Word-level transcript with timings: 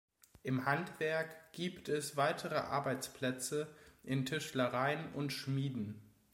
Im 0.41 0.65
Handwerk 0.65 1.53
gibt 1.53 1.87
es 1.87 2.17
weitere 2.17 2.55
Arbeitsplätze 2.55 3.67
in 4.03 4.25
Tischlereien 4.25 5.13
und 5.13 5.31
Schmieden. 5.31 6.01